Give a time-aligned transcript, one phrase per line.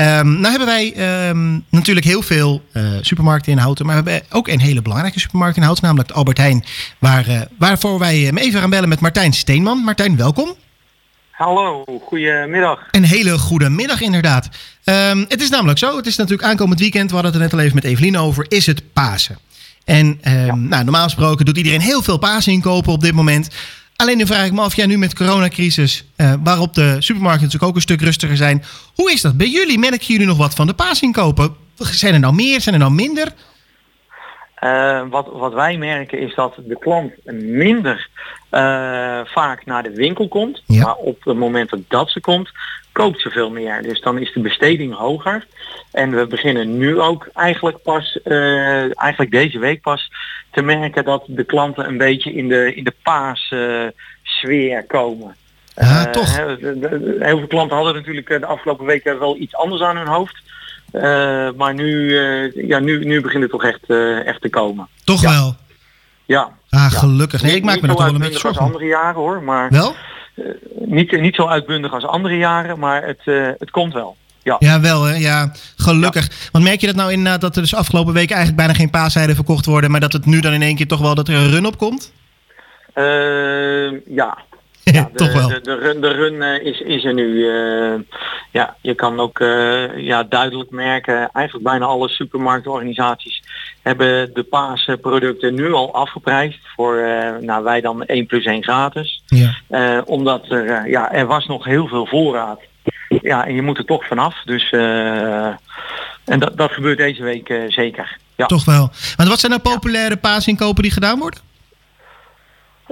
[0.00, 4.36] Um, nou hebben wij ehm, natuurlijk heel veel uh, supermarkten in Houten, maar we hebben
[4.36, 6.64] ook een hele belangrijke supermarkt in Houten, namelijk de Albert Heijn,
[6.98, 9.78] waar, uh, waarvoor wij hem even gaan bellen met Martijn Steenman.
[9.78, 10.54] Martijn, welkom.
[11.30, 12.88] Hallo, goedemiddag.
[12.90, 14.48] Een hele goede middag inderdaad.
[14.84, 17.58] Um, het is namelijk zo, het is natuurlijk aankomend weekend, we hadden het er net
[17.58, 19.38] al even met Evelien over, is het Pasen.
[19.84, 20.54] En ja.
[20.54, 23.48] nou, normaal gesproken doet iedereen heel veel paasinkopen op dit moment.
[23.96, 27.42] Alleen dan vraag ik me af, ja, nu met de coronacrisis, uh, waarop de supermarkten
[27.44, 28.64] natuurlijk ook een stuk rustiger zijn.
[28.94, 29.78] Hoe is dat bij jullie?
[29.78, 31.56] Merken jullie nog wat van de paasinkopen?
[31.76, 32.60] Zijn er nou meer?
[32.60, 33.32] Zijn er nou minder?
[34.60, 37.12] Uh, wat, wat wij merken is dat de klant
[37.42, 38.08] minder
[38.50, 40.62] uh, vaak naar de winkel komt.
[40.66, 40.84] Ja.
[40.84, 42.50] Maar op het moment dat ze komt,
[42.92, 43.82] koopt ze veel meer.
[43.82, 45.46] Dus dan is de besteding hoger.
[45.92, 50.10] En we beginnen nu ook eigenlijk pas, uh, eigenlijk deze week pas,
[50.54, 53.54] te merken dat de klanten een beetje in de, in de paas
[54.22, 55.36] sfeer komen.
[55.74, 56.36] Ja, toch.
[56.36, 60.42] Heel veel klanten hadden natuurlijk de afgelopen weken wel iets anders aan hun hoofd.
[60.94, 64.88] Uh, maar nu, uh, ja, nu, nu begint het toch echt, uh, echt te komen.
[65.04, 65.30] Toch ja.
[65.30, 65.54] wel?
[66.24, 66.50] Ja.
[66.70, 67.42] Ah, gelukkig.
[67.42, 69.42] Nee, ik maak me er toch wel een beetje zorgen als andere jaren hoor.
[69.42, 69.94] Maar wel?
[70.74, 73.20] niet, niet zo uitbundig als andere jaren, maar het,
[73.58, 74.16] het komt wel.
[74.44, 74.56] Ja.
[74.58, 75.14] ja, wel hè.
[75.14, 76.26] Ja, gelukkig.
[76.26, 76.48] Ja.
[76.52, 79.34] Want merk je dat nou inderdaad dat er dus afgelopen week eigenlijk bijna geen paaszijden
[79.34, 81.50] verkocht worden, maar dat het nu dan in één keer toch wel dat er een
[81.50, 82.12] run op komt?
[84.06, 84.38] ja,
[84.92, 85.48] ja, de, Toch wel.
[85.48, 87.26] De, de run, de run uh, is, is er nu.
[87.26, 88.00] Uh,
[88.50, 93.42] ja, je kan ook uh, ja, duidelijk merken, eigenlijk bijna alle supermarktorganisaties
[93.82, 97.02] hebben de paasproducten nu al afgeprijsd voor
[97.40, 99.22] nou, wij dan 1 plus 1 gratis.
[99.26, 100.02] Ja.
[100.06, 102.60] omdat er, ja, er was nog heel veel voorraad.
[103.22, 104.42] Ja, en je moet er toch vanaf.
[104.44, 104.70] Dus
[106.24, 108.16] en dat, dat gebeurt deze week zeker.
[108.36, 108.46] Ja.
[108.46, 108.90] Toch wel.
[109.16, 111.40] Maar wat zijn nou populaire paasinkopen die gedaan worden?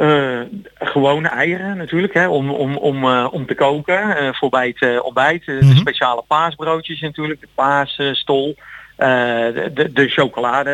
[0.00, 0.40] Uh,
[0.74, 5.02] gewone eieren natuurlijk, hè, om, om, om, uh, om te koken uh, voor bij het
[5.02, 5.46] ontbijt.
[5.46, 5.68] Mm -hmm.
[5.68, 8.56] De speciale paasbroodjes natuurlijk, de paasstol,
[8.96, 10.72] de, de, de chocolade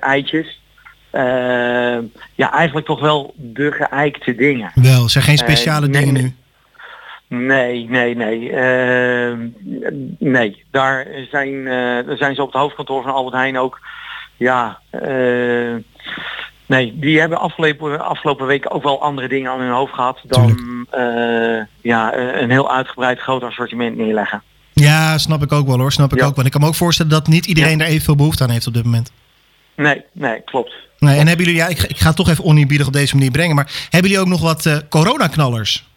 [0.00, 0.60] eitjes.
[2.34, 4.70] ja, eigenlijk toch wel de geëikte dingen.
[4.74, 6.34] Wel, zijn geen speciale dingen nu?
[7.36, 8.52] Nee, nee, nee.
[10.18, 11.64] nee, daar zijn,
[12.06, 13.80] daar zijn ze op het hoofdkantoor van Albert Heijn ook,
[14.36, 14.80] ja...
[16.68, 20.50] Nee, die hebben afgelopen, afgelopen weken ook wel andere dingen aan hun hoofd gehad dan
[20.98, 24.42] uh, ja, een heel uitgebreid groot assortiment neerleggen.
[24.72, 26.26] Ja, snap ik ook wel hoor, snap ik Ja.
[26.26, 26.34] ook.
[26.34, 27.84] Want ik kan me ook voorstellen dat niet iedereen Ja.
[27.84, 29.12] er evenveel behoefte aan heeft op dit moment.
[29.76, 30.72] Nee, nee, klopt.
[30.98, 33.14] Nee, en hebben jullie, ja, ik, ga- ik ga het toch even oneerbiedig op deze
[33.14, 35.88] manier brengen, maar hebben jullie ook nog wat eh coronaknallers?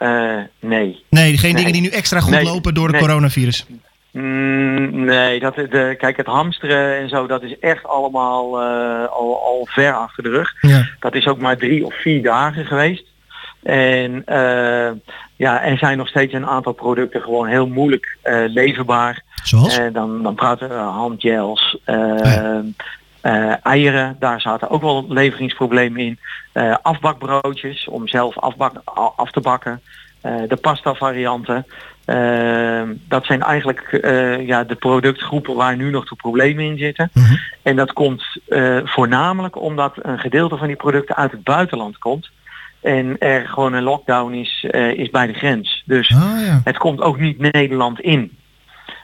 [0.00, 1.04] Eh, nee.
[1.08, 1.64] Nee, geen Nee.
[1.64, 3.02] dingen die nu extra goed Nee, lopen door de nee.
[3.02, 3.66] coronavirus.
[4.10, 9.42] Mm, nee, dat, de, kijk, het hamsteren en zo, dat is echt allemaal eh, al,
[9.44, 10.54] al ver achter de rug.
[10.60, 10.88] Ja.
[11.00, 13.04] Dat is ook maar drie of vier dagen geweest.
[13.62, 14.90] En eh,
[15.36, 18.16] ja, er zijn nog steeds een aantal producten gewoon heel moeilijk
[18.46, 19.22] leverbaar.
[19.42, 19.78] Zoals?
[19.78, 22.62] En dan, dan praten we handgels, eh, ja.
[23.20, 26.18] Eh, eieren, daar zaten ook wel leveringsproblemen in.
[26.52, 28.72] Eh, afbakbroodjes om zelf afbak,
[29.16, 29.80] af te bakken.
[30.20, 31.66] Eh, de pasta varianten.
[33.08, 33.98] Dat zijn eigenlijk
[34.46, 37.10] ja, de productgroepen waar nu nog de problemen in zitten.
[37.14, 37.34] Mhm.
[37.62, 38.24] En dat komt
[38.84, 42.30] voornamelijk omdat een gedeelte van die producten uit het buitenland komt.
[42.80, 45.82] En er gewoon een lockdown is, is bij de grens.
[45.86, 46.60] Dus Ah ja.
[46.64, 48.38] het komt ook niet Nederland in.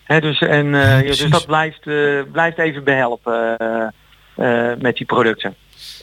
[0.07, 1.21] Hè, dus, en, Ja, precies.
[1.21, 1.81] dus dat blijft,
[2.33, 3.89] blijft even behelpen eh, eh,
[4.79, 5.55] met die producten.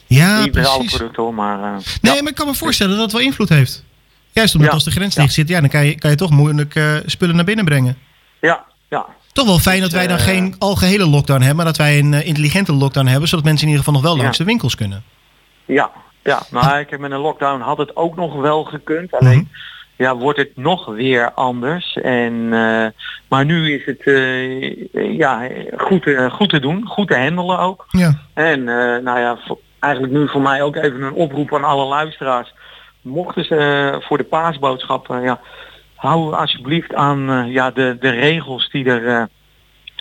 [0.07, 0.95] Ja, niet met alle precies.
[0.97, 1.57] producten hoor, maar...
[1.63, 2.21] eh, Nee, ja.
[2.21, 3.83] maar ik kan me voorstellen dat dat wel invloed heeft.
[4.31, 4.75] Juist omdat Ja.
[4.75, 7.35] als de grens dicht zit, ja, dan kan je, kan je toch moeilijk eh, spullen
[7.35, 7.97] naar binnen brengen.
[8.41, 11.65] ja, ja, Toch wel fijn dat Dus, wij dan eh, geen algehele lockdown hebben, maar
[11.65, 14.23] dat wij een eh, intelligente lockdown hebben, zodat mensen in ieder geval nog wel Ja.
[14.23, 15.03] langs de winkels kunnen.
[15.65, 15.91] ja,
[16.23, 16.41] ja.
[16.51, 19.11] Maar ik heb met een lockdown had het ook nog wel gekund.
[19.11, 19.47] Alleen Mhm.
[19.95, 21.97] Ja, wordt het nog weer anders.
[21.97, 22.85] En, eh,
[23.29, 27.85] maar nu is het eh, ja, goed, te- goed te doen, goed te handelen ook.
[27.89, 28.13] Ja.
[28.33, 31.85] En eh, nou ja, voor- eigenlijk nu voor mij ook even een oproep aan alle
[31.85, 32.53] luisteraars.
[33.01, 35.39] Mochten ze eh, voor de paasboodschappen, ja,
[35.95, 39.23] hou alsjeblieft aan eh, ja, de, de regels die er, eh,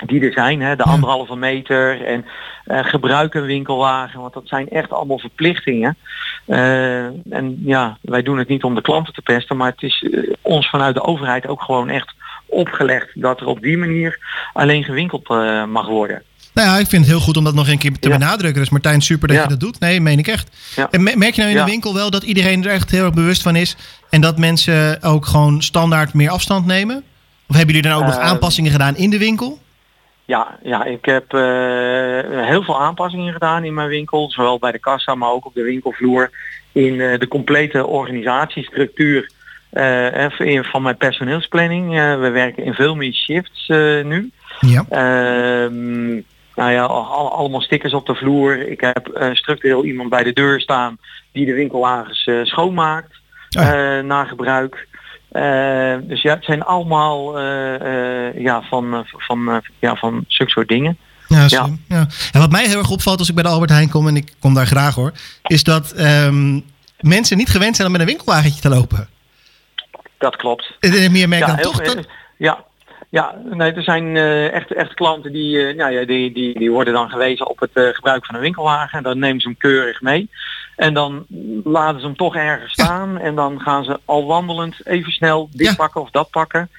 [0.07, 0.61] die er zijn.
[0.61, 2.25] Hè, de anderhalve meter en
[2.65, 4.21] eh, gebruik een winkelwagen.
[4.21, 5.97] Want dat zijn echt allemaal verplichtingen.
[6.47, 9.57] Eh, en ja, wij doen het niet om de klanten te pesten.
[9.57, 12.15] Maar het is eh, ons vanuit de overheid ook gewoon echt
[12.47, 14.19] opgelegd dat er op die manier
[14.53, 15.29] alleen gewinkeld
[15.69, 16.23] mag worden.
[16.55, 18.19] Nou ja, ik vind het heel goed om dat nog een keer te Ja.
[18.19, 18.61] benadrukken.
[18.61, 19.43] Dus Martijn, super dat Ja.
[19.43, 19.81] je dat doet.
[19.81, 20.73] Nee, meen ik echt.
[20.77, 20.89] Ja.
[20.91, 23.15] En me- merk je nou in de winkel wel dat iedereen er echt heel erg
[23.15, 23.77] bewust van is
[24.11, 26.97] en dat mensen ook gewoon standaard meer afstand nemen?
[27.49, 29.59] Of hebben jullie dan ook nog aanpassingen gedaan in de winkel?
[30.25, 34.31] Ja, ja ik heb eh, heel veel aanpassingen gedaan in mijn winkel.
[34.31, 36.31] Zowel bij de kassa, maar ook op de winkelvloer.
[36.73, 39.31] In eh, de complete organisatiestructuur
[40.63, 41.91] van mijn personeelsplanning.
[41.95, 43.69] we werken in veel meer shifts
[44.05, 44.31] nu.
[44.61, 44.85] Ja.
[44.89, 46.13] Ehm,
[46.55, 48.69] nou ja, allemaal stickers op de vloer.
[48.69, 50.99] Ik heb structureel iemand bij de deur staan
[51.33, 53.21] die de winkelwagens schoonmaakt
[53.59, 54.01] oh.
[54.01, 54.89] na gebruik.
[56.03, 57.41] Dus ja, het zijn allemaal
[58.39, 60.99] ja, van, van, ja, van zulke soort dingen.
[61.29, 61.69] Ja, ja.
[61.89, 62.07] ja.
[62.33, 64.33] En wat mij heel erg opvalt als ik bij de Albert Heijn kom, en ik
[64.39, 65.13] kom daar graag hoor,
[65.43, 66.61] is dat ehm,
[67.01, 69.09] mensen niet gewend zijn om met een winkelwagentje te lopen.
[70.19, 70.77] Dat klopt.
[70.81, 71.83] En meer merk dan toch?
[71.83, 72.07] Dat...
[72.37, 72.65] Ja,
[73.13, 76.95] ja, nee, er zijn uh, echt, echt klanten die, uh, ja, die, die, die worden
[76.95, 78.99] dan gewezen op het uh, gebruik van een winkelwagen.
[78.99, 80.31] En dan nemen ze hem keurig mee.
[80.77, 81.27] En dan
[81.65, 83.19] laten ze hem toch ergens staan.
[83.19, 86.71] En dan gaan ze al wandelend even snel dit pakken of dat pakken.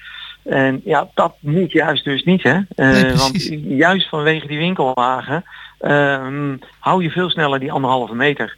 [0.43, 2.59] En ja, dat moet juist dus niet, hè?
[2.75, 5.43] Uh, want juist vanwege die winkelwagen
[5.81, 8.55] uh, hou je veel sneller die anderhalve meter.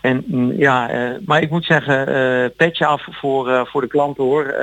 [0.00, 4.24] En mm, ja, uh, maar ik moet zeggen, uh, petje af voor, voor de klanten
[4.24, 4.54] hoor.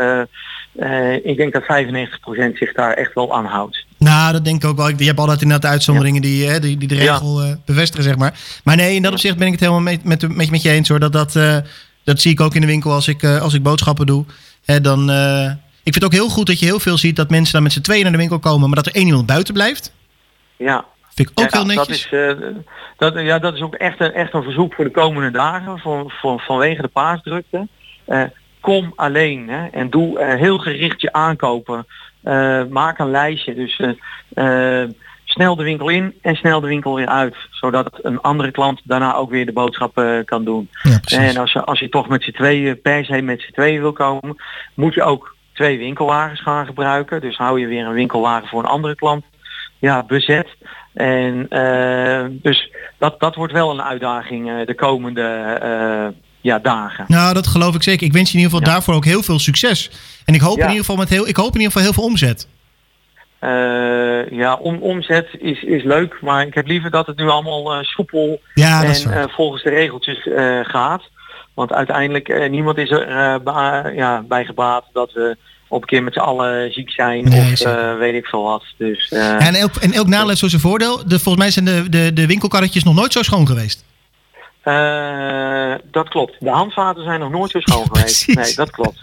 [1.23, 1.65] Ik denk dat 95%
[2.53, 3.85] zich daar echt wel aan houdt.
[3.97, 4.89] Nou, dat denk ik ook wel.
[4.89, 6.29] Je hebt altijd inderdaad uitzonderingen ja.
[6.29, 7.57] die, die, die de regel ja.
[7.65, 8.39] bevestigen, zeg maar.
[8.63, 10.89] Maar nee, in dat opzicht ben ik het helemaal met, met, met, met je eens
[10.89, 10.99] hoor.
[10.99, 11.33] Dat, dat,
[12.03, 14.25] dat zie ik ook in de winkel als ik, als ik boodschappen doe.
[14.65, 15.09] Hè, dan
[15.83, 17.71] ik vind het ook heel goed dat je heel veel ziet dat mensen dan met
[17.71, 19.93] z'n tweeën naar de winkel komen, maar dat er één iemand buiten blijft.
[20.57, 20.85] Ja.
[21.13, 22.07] Vind ik ook heel netjes.
[22.09, 22.53] Dat is,
[22.97, 26.13] dat, ja, dat is ook echt een, echt een verzoek voor de komende dagen voor,
[26.21, 27.67] voor, vanwege de paasdrukte.
[28.07, 28.23] Uh,
[28.61, 31.87] kom alleen hè, en doe uh, heel gericht je aankopen.
[32.69, 33.55] maak een lijstje.
[33.55, 33.81] Dus
[35.25, 37.35] snel de winkel in en snel de winkel weer uit.
[37.51, 40.69] Zodat een andere klant daarna ook weer de boodschap kan doen.
[41.01, 43.81] Ja, en als je, als je toch met z'n tweeën per se met z'n tweeën
[43.81, 44.35] wil komen,
[44.73, 47.21] moet je ook twee winkelwagens gaan gebruiken.
[47.21, 49.25] Dus hou je weer een winkelwagen voor een andere klant
[49.79, 50.47] ja, bezet.
[50.93, 57.05] En uh, dus dat, dat wordt wel een uitdaging uh, de komende ja, dagen.
[57.07, 58.07] Nou, dat geloof ik zeker.
[58.07, 59.91] Ik wens je in ieder geval daarvoor ook heel veel succes.
[60.25, 60.63] En ik hoop ja.
[60.63, 62.47] in ieder geval met heel, ik hoop in ieder geval heel veel omzet.
[64.31, 68.41] ja, om, omzet is, is leuk, maar ik heb liever dat het nu allemaal soepel
[68.53, 70.27] ja, en volgens de regeltjes
[70.63, 71.01] gaat.
[71.59, 75.37] Want uiteindelijk uh, niemand is er uh, ja, bij gebaat dat we
[75.67, 78.63] op een keer met z'n allen ziek zijn nee, of uh, weet ik veel wat.
[78.77, 80.97] Dus, ja, en, elk, en elk nadeel heeft zo zijn voordeel.
[81.07, 83.83] De, volgens mij zijn de, de, de winkelkarretjes nog nooit zo schoon geweest.
[85.91, 86.35] Dat klopt.
[86.39, 88.27] De handvaten zijn nog nooit zo schoon geweest.
[88.27, 88.99] Nee, dat klopt.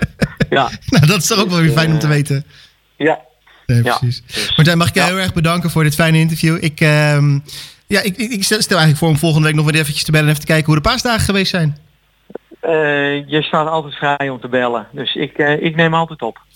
[0.50, 0.70] Ja.
[0.86, 2.44] nou, dat is toch ook wel weer fijn om te weten.
[2.96, 3.20] Ja.
[3.66, 4.22] Nee, precies.
[4.26, 6.64] Ja, dus, Martijn, mag ik jou heel erg bedanken voor dit fijne interview.
[6.64, 7.18] Ik, uh,
[7.86, 10.32] ja, ik, ik, stel eigenlijk voor om volgende week nog weer eventjes te bellen en
[10.32, 11.76] even te kijken hoe de paasdagen geweest zijn.
[12.62, 14.86] Uh, je staat altijd vrij om te bellen.
[14.92, 16.38] Dus ik, ik neem altijd op.